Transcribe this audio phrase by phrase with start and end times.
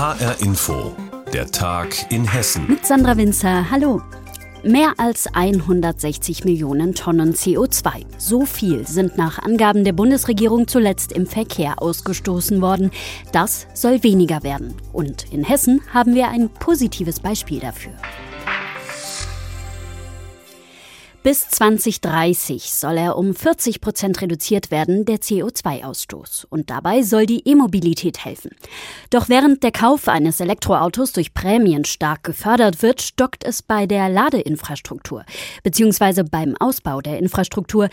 [0.00, 0.96] HR Info,
[1.30, 2.66] der Tag in Hessen.
[2.66, 4.00] Mit Sandra Winzer, hallo.
[4.62, 8.06] Mehr als 160 Millionen Tonnen CO2.
[8.16, 12.92] So viel sind nach Angaben der Bundesregierung zuletzt im Verkehr ausgestoßen worden.
[13.32, 14.72] Das soll weniger werden.
[14.94, 17.92] Und in Hessen haben wir ein positives Beispiel dafür.
[21.22, 26.46] Bis 2030 soll er um 40 Prozent reduziert werden, der CO2-Ausstoß.
[26.48, 28.52] Und dabei soll die E-Mobilität helfen.
[29.10, 34.08] Doch während der Kauf eines Elektroautos durch Prämien stark gefördert wird, stockt es bei der
[34.08, 35.26] Ladeinfrastruktur,
[35.62, 37.90] beziehungsweise beim Ausbau der Infrastruktur.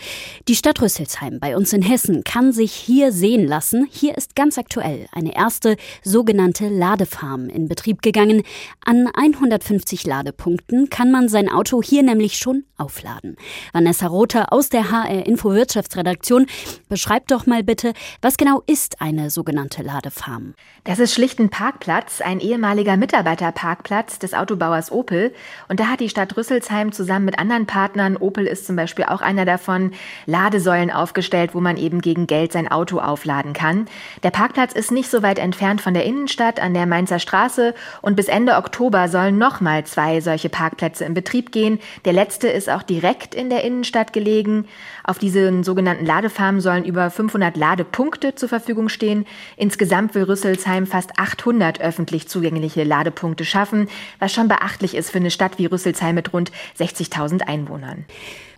[0.48, 3.86] Die Stadt Rüsselsheim bei uns in Hessen kann sich hier sehen lassen.
[3.90, 8.42] Hier ist ganz aktuell eine erste sogenannte Ladefarm in Betrieb gegangen.
[8.86, 13.36] An 150 Ladepunkten kann man sein Auto hier nämlich schon aufladen werden.
[13.72, 16.46] Vanessa Rother aus der HR Info Wirtschaftsredaktion,
[16.88, 20.54] beschreibt doch mal bitte, was genau ist eine sogenannte Ladefarm?
[20.84, 25.34] Das ist schlicht ein Parkplatz, ein ehemaliger Mitarbeiterparkplatz des Autobauers Opel.
[25.68, 29.20] Und da hat die Stadt Rüsselsheim zusammen mit anderen Partnern, Opel ist zum Beispiel auch
[29.20, 29.92] einer davon,
[30.26, 33.86] Ladesäulen aufgestellt, wo man eben gegen Geld sein Auto aufladen kann.
[34.22, 38.16] Der Parkplatz ist nicht so weit entfernt von der Innenstadt an der Mainzer Straße und
[38.16, 41.80] bis Ende Oktober sollen nochmal zwei solche Parkplätze in Betrieb gehen.
[42.04, 44.66] Der letzte ist auch direkt direkt in der Innenstadt gelegen.
[45.02, 49.26] Auf diesen sogenannten Ladefarmen sollen über 500 Ladepunkte zur Verfügung stehen.
[49.56, 55.30] Insgesamt will Rüsselsheim fast 800 öffentlich zugängliche Ladepunkte schaffen, was schon beachtlich ist für eine
[55.30, 58.04] Stadt wie Rüsselsheim mit rund 60.000 Einwohnern.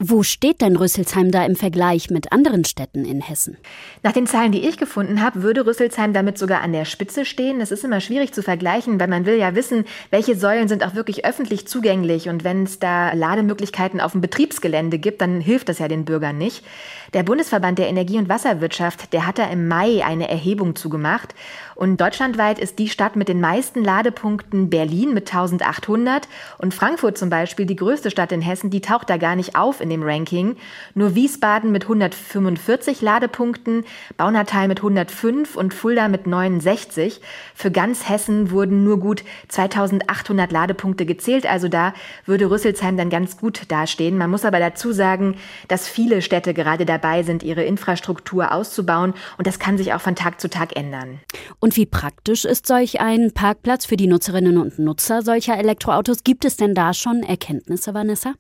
[0.03, 3.59] Wo steht denn Rüsselsheim da im Vergleich mit anderen Städten in Hessen?
[4.03, 7.59] Nach den Zahlen, die ich gefunden habe, würde Rüsselsheim damit sogar an der Spitze stehen.
[7.59, 10.95] Das ist immer schwierig zu vergleichen, weil man will ja wissen, welche Säulen sind auch
[10.95, 12.31] wirklich öffentlich zugänglich.
[12.31, 16.39] Und wenn es da Lademöglichkeiten auf dem Betriebsgelände gibt, dann hilft das ja den Bürgern
[16.39, 16.65] nicht.
[17.13, 21.35] Der Bundesverband der Energie- und Wasserwirtschaft, der hat da im Mai eine Erhebung zugemacht.
[21.75, 27.31] Und deutschlandweit ist die Stadt mit den meisten Ladepunkten Berlin mit 1800 und Frankfurt zum
[27.31, 30.57] Beispiel, die größte Stadt in Hessen, die taucht da gar nicht auf in dem Ranking.
[30.95, 33.85] Nur Wiesbaden mit 145 Ladepunkten,
[34.17, 37.21] Baunatal mit 105 und Fulda mit 69.
[37.55, 41.95] Für ganz Hessen wurden nur gut 2800 Ladepunkte gezählt, also da
[42.27, 44.19] würde Rüsselsheim dann ganz gut dastehen.
[44.19, 45.37] Man muss aber dazu sagen,
[45.67, 50.15] dass viele Städte gerade dabei sind, ihre Infrastruktur auszubauen und das kann sich auch von
[50.15, 51.21] Tag zu Tag ändern.
[51.63, 56.25] Und wie praktisch ist solch ein Parkplatz für die Nutzerinnen und Nutzer solcher Elektroautos?
[56.25, 58.33] Gibt es denn da schon Erkenntnisse, Vanessa?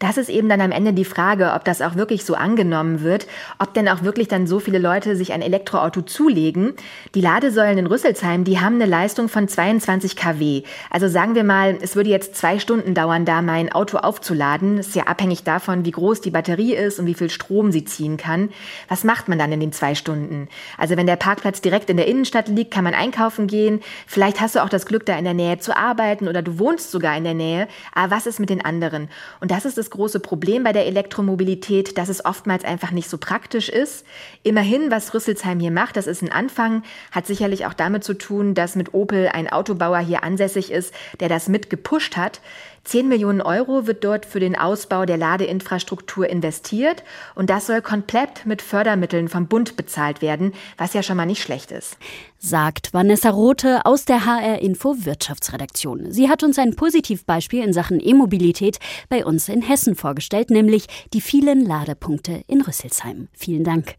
[0.00, 3.28] Das ist eben dann am Ende die Frage, ob das auch wirklich so angenommen wird,
[3.60, 6.72] ob denn auch wirklich dann so viele Leute sich ein Elektroauto zulegen.
[7.14, 10.64] Die Ladesäulen in Rüsselsheim, die haben eine Leistung von 22 kW.
[10.90, 14.78] Also sagen wir mal, es würde jetzt zwei Stunden dauern, da mein Auto aufzuladen.
[14.78, 18.16] Ist ja abhängig davon, wie groß die Batterie ist und wie viel Strom sie ziehen
[18.16, 18.48] kann.
[18.88, 20.48] Was macht man dann in den zwei Stunden?
[20.76, 23.80] Also wenn der Parkplatz direkt in der Innenstadt liegt, kann man einkaufen gehen.
[24.06, 26.90] Vielleicht hast du auch das Glück, da in der Nähe zu arbeiten oder du wohnst
[26.90, 27.68] sogar in der Nähe.
[27.94, 29.08] Aber was ist mit den anderen?
[29.40, 33.18] Und das ist das große Problem bei der Elektromobilität, dass es oftmals einfach nicht so
[33.18, 34.06] praktisch ist.
[34.42, 38.54] Immerhin, was Rüsselsheim hier macht, das ist ein Anfang, hat sicherlich auch damit zu tun,
[38.54, 42.40] dass mit Opel ein Autobauer hier ansässig ist, der das mit gepusht hat.
[42.86, 47.02] 10 Millionen Euro wird dort für den Ausbau der Ladeinfrastruktur investiert
[47.34, 51.42] und das soll komplett mit Fördermitteln vom Bund bezahlt werden, was ja schon mal nicht
[51.42, 51.98] schlecht ist.
[52.38, 56.10] Sagt Vanessa Rothe aus der HR Info Wirtschaftsredaktion.
[56.12, 61.20] Sie hat uns ein Positivbeispiel in Sachen E-Mobilität bei uns in Hessen vorgestellt, nämlich die
[61.20, 63.28] vielen Ladepunkte in Rüsselsheim.
[63.32, 63.96] Vielen Dank.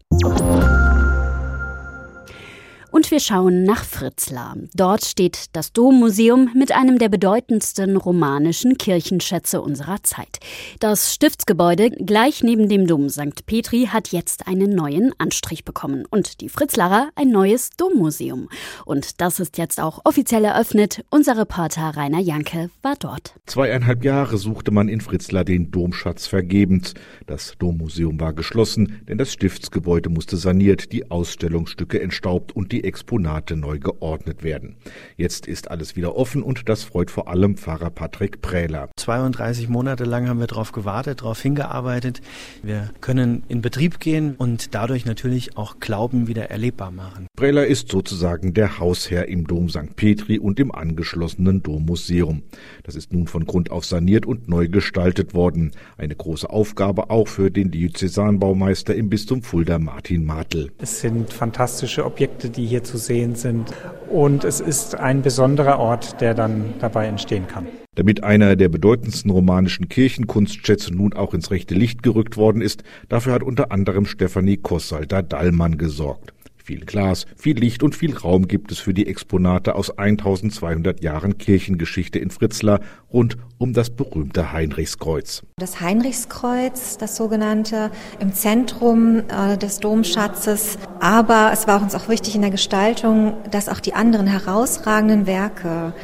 [2.90, 4.56] Und wir schauen nach Fritzlar.
[4.74, 10.38] Dort steht das Dommuseum mit einem der bedeutendsten romanischen Kirchenschätze unserer Zeit.
[10.80, 13.44] Das Stiftsgebäude gleich neben dem Dom St.
[13.44, 18.48] Petri hat jetzt einen neuen Anstrich bekommen und die Fritzlarer ein neues Dommuseum.
[18.86, 21.04] Und das ist jetzt auch offiziell eröffnet.
[21.10, 23.34] Unser Reporter Rainer Janke war dort.
[23.44, 26.94] Zweieinhalb Jahre suchte man in Fritzlar den Domschatz vergebens.
[27.26, 32.84] Das Dommuseum war geschlossen, denn das Stiftsgebäude musste saniert, die Ausstellungsstücke entstaubt und die die
[32.84, 34.76] Exponate neu geordnet werden.
[35.16, 38.88] Jetzt ist alles wieder offen und das freut vor allem Pfarrer Patrick Prähler.
[38.96, 42.20] 32 Monate lang haben wir darauf gewartet, darauf hingearbeitet.
[42.62, 47.26] Wir können in Betrieb gehen und dadurch natürlich auch Glauben wieder erlebbar machen.
[47.36, 49.96] Prähler ist sozusagen der Hausherr im Dom St.
[49.96, 52.42] Petri und im angeschlossenen Dommuseum.
[52.84, 55.72] Das ist nun von Grund auf saniert und neu gestaltet worden.
[55.96, 60.70] Eine große Aufgabe auch für den Diözesanbaumeister im Bistum Fulda Martin Martel.
[60.78, 63.72] Es sind fantastische Objekte, die hier zu sehen sind.
[64.08, 67.66] Und es ist ein besonderer Ort, der dann dabei entstehen kann.
[67.96, 73.32] Damit einer der bedeutendsten romanischen Kirchenkunstschätze nun auch ins rechte Licht gerückt worden ist, dafür
[73.32, 76.32] hat unter anderem Stefanie Kossalter-Dallmann gesorgt.
[76.68, 81.38] Viel Glas, viel Licht und viel Raum gibt es für die Exponate aus 1200 Jahren
[81.38, 82.80] Kirchengeschichte in Fritzlar
[83.10, 85.44] rund um das berühmte Heinrichskreuz.
[85.56, 90.76] Das Heinrichskreuz, das sogenannte, im Zentrum äh, des Domschatzes.
[91.00, 95.94] Aber es war uns auch wichtig in der Gestaltung, dass auch die anderen herausragenden Werke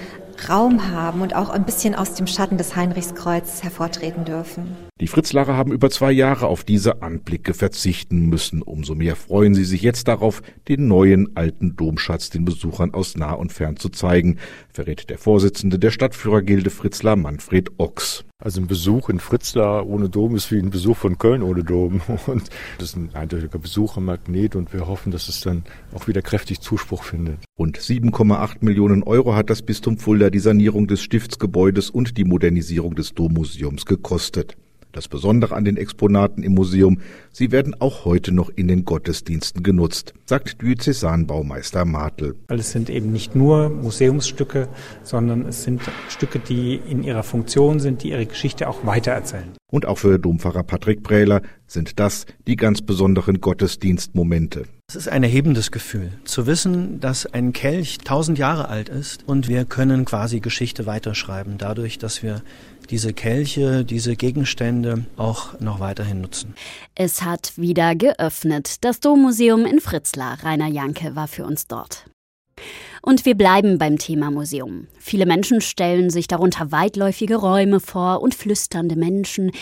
[0.48, 4.74] Raum haben und auch ein bisschen aus dem Schatten des Heinrichskreuzes hervortreten dürfen.
[5.04, 8.62] Die Fritzlarer haben über zwei Jahre auf diese Anblicke verzichten müssen.
[8.62, 13.32] Umso mehr freuen sie sich jetzt darauf, den neuen alten Domschatz den Besuchern aus nah
[13.32, 14.38] und fern zu zeigen,
[14.72, 18.24] verrät der Vorsitzende der Stadtführergilde Fritzlar, Manfred Ochs.
[18.38, 22.00] Also ein Besuch in Fritzlar ohne Dom ist wie ein Besuch von Köln ohne Dom.
[22.26, 22.48] Und
[22.78, 25.64] das ist ein eindeutiger Besuchermagnet und wir hoffen, dass es dann
[25.94, 27.40] auch wieder kräftig Zuspruch findet.
[27.58, 32.94] Rund 7,8 Millionen Euro hat das Bistum Fulda die Sanierung des Stiftsgebäudes und die Modernisierung
[32.94, 34.56] des Dommuseums gekostet.
[34.94, 37.00] Das Besondere an den Exponaten im Museum,
[37.32, 42.36] sie werden auch heute noch in den Gottesdiensten genutzt, sagt Diözesanbaumeister Martel.
[42.46, 44.68] Weil es sind eben nicht nur Museumsstücke,
[45.02, 49.52] sondern es sind Stücke, die in ihrer Funktion sind, die ihre Geschichte auch weitererzählen.
[49.74, 54.66] Und auch für Dompfarrer Patrick Prähler sind das die ganz besonderen Gottesdienstmomente.
[54.88, 59.48] Es ist ein erhebendes Gefühl, zu wissen, dass ein Kelch tausend Jahre alt ist und
[59.48, 62.42] wir können quasi Geschichte weiterschreiben, dadurch, dass wir
[62.88, 66.54] diese Kelche, diese Gegenstände auch noch weiterhin nutzen.
[66.94, 68.84] Es hat wieder geöffnet.
[68.84, 70.38] Das Dommuseum in Fritzlar.
[70.44, 72.04] Rainer Janke war für uns dort.
[73.02, 74.86] Und wir bleiben beim Thema Museum.
[74.98, 79.52] Viele Menschen stellen sich darunter weitläufige Räume vor und flüsternde Menschen.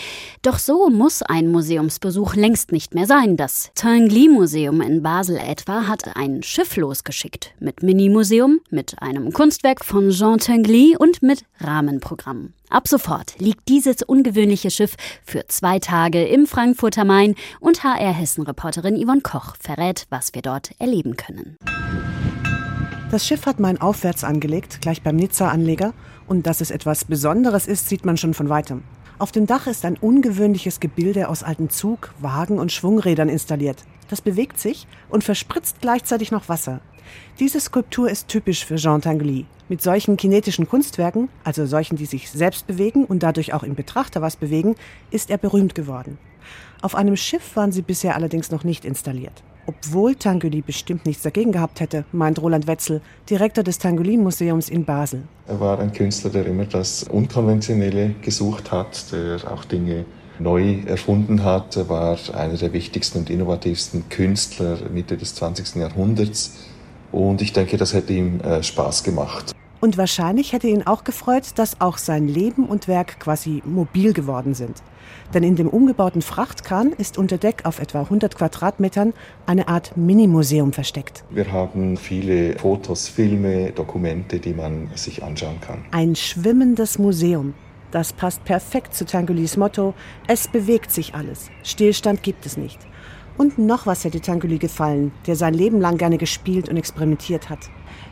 [0.41, 3.35] Doch so muss ein Museumsbesuch längst nicht mehr sein.
[3.35, 7.53] Das Tinguely-Museum in Basel etwa hat ein Schiff losgeschickt.
[7.59, 12.53] Mit Minimuseum, mit einem Kunstwerk von Jean Tinguely und mit Rahmenprogramm.
[12.69, 18.95] Ab sofort liegt dieses ungewöhnliche Schiff für zwei Tage im Frankfurter Main und HR Hessen-Reporterin
[18.95, 21.57] Yvonne Koch verrät, was wir dort erleben können.
[23.13, 25.93] Das Schiff hat Main aufwärts angelegt, gleich beim Nizza-Anleger.
[26.25, 28.81] Und dass es etwas Besonderes ist, sieht man schon von weitem.
[29.19, 33.85] Auf dem Dach ist ein ungewöhnliches Gebilde aus alten Zug-, Wagen- und Schwungrädern installiert.
[34.09, 36.81] Das bewegt sich und verspritzt gleichzeitig noch Wasser.
[37.37, 39.45] Diese Skulptur ist typisch für Jean Tinguely.
[39.69, 44.23] Mit solchen kinetischen Kunstwerken, also solchen, die sich selbst bewegen und dadurch auch im Betrachter
[44.23, 44.73] was bewegen,
[45.11, 46.17] ist er berühmt geworden.
[46.81, 49.43] Auf einem Schiff waren sie bisher allerdings noch nicht installiert.
[49.65, 55.23] Obwohl Tanguy bestimmt nichts dagegen gehabt hätte, meint Roland Wetzel, Direktor des Tanguy-Museums in Basel.
[55.47, 60.05] Er war ein Künstler, der immer das Unkonventionelle gesucht hat, der auch Dinge
[60.39, 61.77] neu erfunden hat.
[61.77, 65.75] Er war einer der wichtigsten und innovativsten Künstler Mitte des 20.
[65.75, 66.55] Jahrhunderts.
[67.11, 69.53] Und ich denke, das hätte ihm äh, Spaß gemacht.
[69.83, 74.53] Und wahrscheinlich hätte ihn auch gefreut, dass auch sein Leben und Werk quasi mobil geworden
[74.53, 74.81] sind.
[75.33, 79.11] Denn in dem umgebauten Frachtkahn ist unter Deck auf etwa 100 Quadratmetern
[79.45, 81.25] eine Art Minimuseum versteckt.
[81.31, 85.83] Wir haben viele Fotos, Filme, Dokumente, die man sich anschauen kann.
[85.91, 87.53] Ein schwimmendes Museum.
[87.91, 89.95] Das passt perfekt zu Tangulis Motto,
[90.27, 91.49] es bewegt sich alles.
[91.61, 92.79] Stillstand gibt es nicht.
[93.37, 97.59] Und noch was hätte Tanguli gefallen, der sein Leben lang gerne gespielt und experimentiert hat.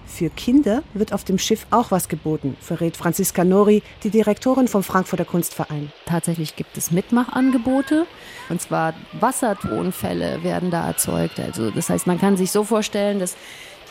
[0.06, 4.84] Für Kinder wird auf dem Schiff auch was geboten, verrät Franziska Nori, die Direktorin vom
[4.84, 5.92] Frankfurter Kunstverein.
[6.06, 8.08] Tatsächlich gibt es Mitmachangebote.
[8.50, 11.40] Und zwar Wassertonfälle werden da erzeugt.
[11.40, 13.38] Also das heißt, man kann sich so vorstellen, dass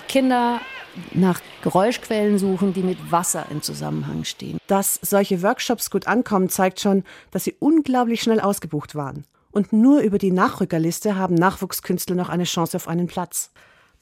[0.09, 0.61] Kinder
[1.13, 4.59] nach Geräuschquellen suchen, die mit Wasser im Zusammenhang stehen.
[4.67, 9.25] Dass solche Workshops gut ankommen, zeigt schon, dass sie unglaublich schnell ausgebucht waren.
[9.53, 13.51] Und nur über die Nachrückerliste haben Nachwuchskünstler noch eine Chance auf einen Platz.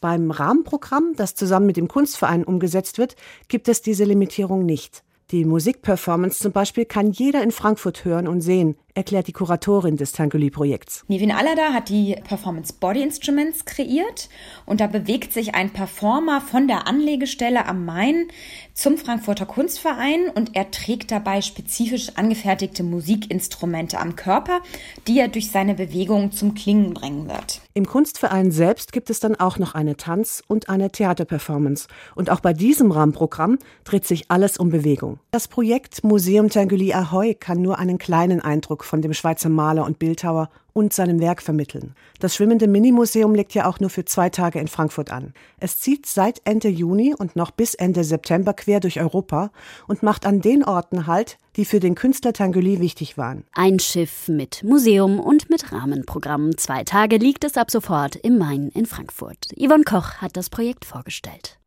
[0.00, 3.16] Beim Rahmenprogramm, das zusammen mit dem Kunstverein umgesetzt wird,
[3.48, 5.02] gibt es diese Limitierung nicht.
[5.30, 10.10] Die Musikperformance zum Beispiel kann jeder in Frankfurt hören und sehen, erklärt die Kuratorin des
[10.10, 11.04] Tangoli-Projekts.
[11.06, 14.28] Nevin Allada hat die Performance Body Instruments kreiert
[14.66, 18.26] und da bewegt sich ein Performer von der Anlegestelle am Main
[18.74, 24.62] zum Frankfurter Kunstverein und er trägt dabei spezifisch angefertigte Musikinstrumente am Körper,
[25.06, 27.60] die er durch seine Bewegung zum Klingen bringen wird.
[27.74, 31.86] Im Kunstverein selbst gibt es dann auch noch eine Tanz- und eine Theaterperformance.
[32.16, 35.20] Und auch bei diesem Rahmenprogramm dreht sich alles um Bewegung.
[35.30, 39.98] Das Projekt Museum Tangeli Ahoy kann nur einen kleinen Eindruck von dem Schweizer Maler und
[39.98, 41.94] Bildhauer und seinem Werk vermitteln.
[42.20, 45.34] Das schwimmende Minimuseum liegt ja auch nur für zwei Tage in Frankfurt an.
[45.58, 49.50] Es zieht seit Ende Juni und noch bis Ende September quer durch Europa
[49.86, 53.44] und macht an den Orten Halt, die für den Künstler Tanguy wichtig waren.
[53.52, 56.56] Ein Schiff mit Museum und mit Rahmenprogramm.
[56.56, 59.48] Zwei Tage liegt es ab sofort im Main in Frankfurt.
[59.56, 61.58] Yvonne Koch hat das Projekt vorgestellt.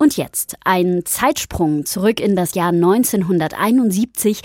[0.00, 4.40] Und jetzt ein Zeitsprung zurück in das Jahr 1971.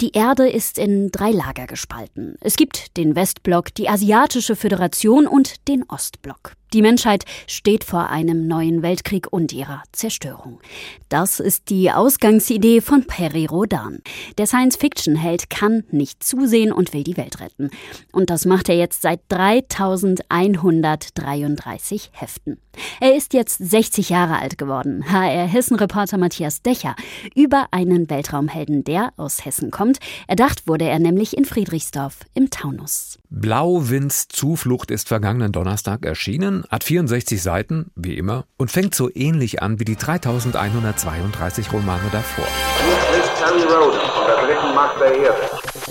[0.00, 2.36] Die Erde ist in drei Lager gespalten.
[2.40, 6.52] Es gibt den Westblock, die Asiatische Föderation und den Ostblock.
[6.72, 10.60] Die Menschheit steht vor einem neuen Weltkrieg und ihrer Zerstörung.
[11.08, 13.98] Das ist die Ausgangsidee von Perry Rodan.
[14.38, 17.70] Der Science-Fiction-Held kann nicht zusehen und will die Welt retten.
[18.12, 22.60] Und das macht er jetzt seit 3133 Heften.
[23.00, 25.10] Er ist jetzt 60 Jahre alt geworden.
[25.10, 26.94] HR Hessen-Reporter Matthias Decher
[27.34, 29.98] über einen Weltraumhelden, der aus Hessen kommt.
[30.28, 33.19] Erdacht wurde er nämlich in Friedrichsdorf im Taunus.
[33.32, 39.62] Blauwinds Zuflucht ist vergangenen Donnerstag erschienen, hat 64 Seiten, wie immer, und fängt so ähnlich
[39.62, 42.44] an wie die 3132 Romane davor.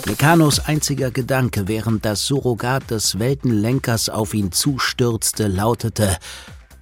[0.05, 6.17] Mechanos einziger Gedanke, während das Surrogat des Weltenlenkers auf ihn zustürzte, lautete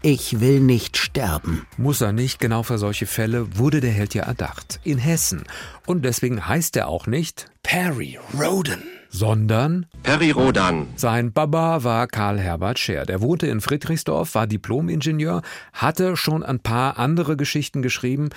[0.02, 1.68] ich will nicht sterben.
[1.78, 4.80] Muss er nicht, genau für solche Fälle wurde der Held ja erdacht.
[4.84, 5.44] In Hessen.
[5.86, 10.86] Und deswegen heißt er auch nicht Perry Roden sondern Perry Rodan.
[10.96, 13.04] Sein Baba war Karl Herbert Scher.
[13.08, 15.42] Der wohnte in Friedrichsdorf, war Diplomingenieur,
[15.74, 18.30] hatte schon ein paar andere Geschichten geschrieben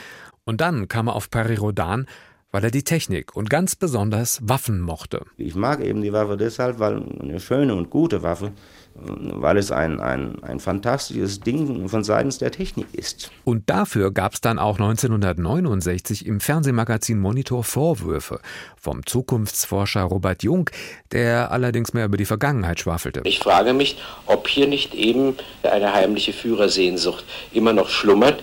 [0.45, 2.07] und dann kam er auf Perry Rodan,
[2.51, 5.25] weil er die Technik und ganz besonders Waffen mochte.
[5.37, 8.53] Ich mag eben die Waffe deshalb, weil eine schöne und gute Waffe
[8.95, 13.31] weil es ein, ein, ein fantastisches Ding von seitens der Technik ist.
[13.45, 18.41] Und dafür gab es dann auch 1969 im Fernsehmagazin Monitor Vorwürfe
[18.77, 20.71] vom Zukunftsforscher Robert Jung,
[21.13, 23.23] der allerdings mehr über die Vergangenheit schwafelte.
[23.25, 28.43] Ich frage mich, ob hier nicht eben eine heimliche Führersehnsucht immer noch schlummert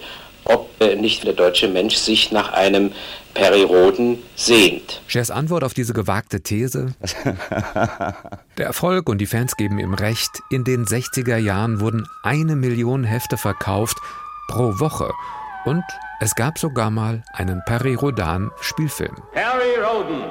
[0.50, 2.92] ob nicht der deutsche Mensch sich nach einem
[3.34, 5.02] Periroden sehnt.
[5.08, 6.96] Schers Antwort auf diese gewagte These?
[8.58, 10.32] der Erfolg und die Fans geben ihm recht.
[10.50, 13.98] In den 60er Jahren wurden eine Million Hefte verkauft
[14.48, 15.12] pro Woche.
[15.66, 15.84] Und
[16.20, 19.16] es gab sogar mal einen Perry Rodan Spielfilm.
[19.34, 20.24] Perry Roden,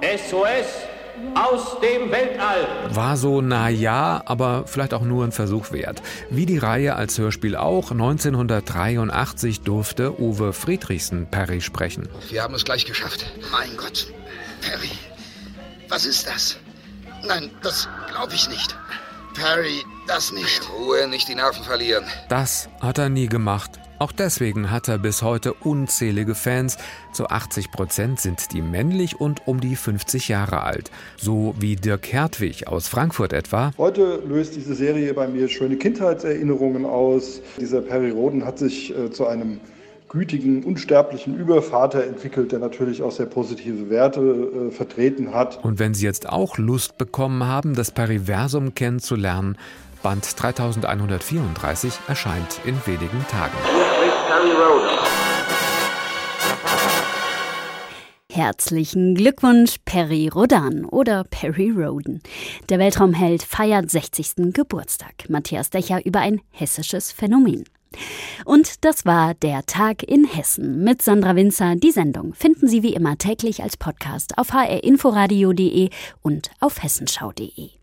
[0.00, 0.87] SOS
[1.34, 2.66] aus dem Weltall.
[2.90, 6.02] War so, na ja, aber vielleicht auch nur ein Versuch wert.
[6.30, 12.08] Wie die Reihe als Hörspiel auch, 1983 durfte Uwe Friedrichsen Perry sprechen.
[12.30, 13.26] Wir haben es gleich geschafft.
[13.52, 14.12] Mein Gott,
[14.60, 14.90] Perry,
[15.88, 16.58] was ist das?
[17.26, 18.76] Nein, das glaube ich nicht.
[19.34, 20.68] Perry, das nicht.
[20.70, 22.04] Ruhe, nicht die Nerven verlieren.
[22.28, 23.78] Das hat er nie gemacht.
[23.98, 26.78] Auch deswegen hat er bis heute unzählige Fans.
[27.12, 30.90] Zu 80 Prozent sind die männlich und um die 50 Jahre alt.
[31.16, 33.72] So wie Dirk Hertwig aus Frankfurt etwa.
[33.76, 37.40] Heute löst diese Serie bei mir schöne Kindheitserinnerungen aus.
[37.60, 39.58] Dieser Perry Roden hat sich äh, zu einem
[40.08, 45.62] gütigen, unsterblichen Übervater entwickelt, der natürlich auch sehr positive Werte äh, vertreten hat.
[45.64, 49.58] Und wenn Sie jetzt auch Lust bekommen haben, das Periversum kennenzulernen,
[50.02, 53.87] Band 3134 erscheint in wenigen Tagen.
[58.30, 62.22] Herzlichen Glückwunsch, Perry Rodan oder Perry Roden.
[62.68, 64.52] Der Weltraumheld feiert 60.
[64.52, 65.28] Geburtstag.
[65.28, 67.64] Matthias Decher über ein hessisches Phänomen.
[68.44, 71.76] Und das war der Tag in Hessen mit Sandra Winzer.
[71.76, 75.90] Die Sendung finden Sie wie immer täglich als Podcast auf hrinforadio.de
[76.22, 77.77] und auf hessenschau.de.